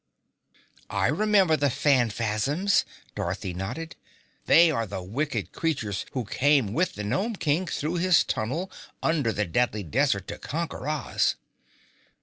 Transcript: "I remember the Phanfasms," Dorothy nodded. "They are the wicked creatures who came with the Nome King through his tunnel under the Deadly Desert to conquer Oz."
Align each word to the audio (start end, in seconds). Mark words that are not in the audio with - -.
"I 0.89 1.09
remember 1.09 1.55
the 1.55 1.69
Phanfasms," 1.69 2.85
Dorothy 3.13 3.53
nodded. 3.53 3.95
"They 4.47 4.71
are 4.71 4.87
the 4.87 5.03
wicked 5.03 5.51
creatures 5.51 6.07
who 6.13 6.25
came 6.25 6.73
with 6.73 6.95
the 6.95 7.03
Nome 7.03 7.35
King 7.35 7.67
through 7.67 7.97
his 7.97 8.23
tunnel 8.23 8.71
under 9.03 9.31
the 9.31 9.45
Deadly 9.45 9.83
Desert 9.83 10.27
to 10.29 10.39
conquer 10.39 10.87
Oz." 10.87 11.35